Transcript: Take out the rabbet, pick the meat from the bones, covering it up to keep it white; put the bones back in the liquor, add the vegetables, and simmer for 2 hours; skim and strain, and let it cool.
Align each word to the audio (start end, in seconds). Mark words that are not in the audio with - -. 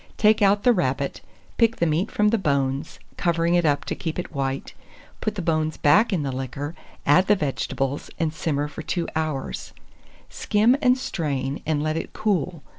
Take 0.17 0.41
out 0.41 0.63
the 0.63 0.73
rabbet, 0.73 1.21
pick 1.57 1.75
the 1.75 1.85
meat 1.85 2.09
from 2.09 2.29
the 2.29 2.39
bones, 2.39 2.97
covering 3.17 3.53
it 3.53 3.67
up 3.67 3.85
to 3.85 3.93
keep 3.93 4.17
it 4.17 4.33
white; 4.33 4.73
put 5.19 5.35
the 5.35 5.43
bones 5.43 5.77
back 5.77 6.11
in 6.11 6.23
the 6.23 6.31
liquor, 6.31 6.73
add 7.05 7.27
the 7.27 7.35
vegetables, 7.35 8.09
and 8.17 8.33
simmer 8.33 8.67
for 8.67 8.81
2 8.81 9.07
hours; 9.15 9.73
skim 10.27 10.75
and 10.81 10.97
strain, 10.97 11.61
and 11.67 11.83
let 11.83 11.97
it 11.97 12.13
cool. 12.13 12.63